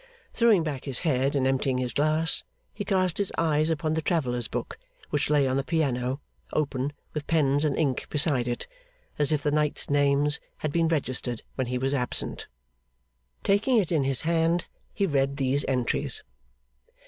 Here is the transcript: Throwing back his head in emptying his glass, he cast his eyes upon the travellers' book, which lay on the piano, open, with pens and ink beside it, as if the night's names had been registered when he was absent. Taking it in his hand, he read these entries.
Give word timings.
Throwing 0.33 0.63
back 0.63 0.85
his 0.85 1.01
head 1.01 1.35
in 1.35 1.45
emptying 1.45 1.77
his 1.77 1.93
glass, 1.93 2.41
he 2.73 2.83
cast 2.83 3.19
his 3.19 3.31
eyes 3.37 3.69
upon 3.69 3.93
the 3.93 4.01
travellers' 4.01 4.47
book, 4.47 4.79
which 5.11 5.29
lay 5.29 5.45
on 5.47 5.57
the 5.57 5.63
piano, 5.63 6.19
open, 6.53 6.91
with 7.13 7.27
pens 7.27 7.63
and 7.63 7.77
ink 7.77 8.07
beside 8.09 8.47
it, 8.47 8.65
as 9.19 9.31
if 9.31 9.43
the 9.43 9.51
night's 9.51 9.91
names 9.91 10.39
had 10.65 10.71
been 10.71 10.87
registered 10.87 11.43
when 11.53 11.67
he 11.67 11.77
was 11.77 11.93
absent. 11.93 12.47
Taking 13.43 13.77
it 13.77 13.91
in 13.91 14.03
his 14.03 14.21
hand, 14.21 14.65
he 14.91 15.05
read 15.05 15.37
these 15.37 15.63
entries. 15.67 16.23